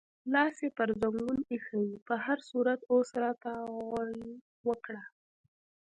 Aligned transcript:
لاس 0.33 0.55
یې 0.63 0.69
پر 0.77 0.89
زنګون 1.01 1.39
ایښی 1.51 1.81
و، 1.89 2.01
په 2.07 2.13
هر 2.25 2.39
صورت 2.49 2.79
اوس 2.93 3.09
راته 3.23 3.51
غورې 3.73 4.29
وکړه. 4.67 5.03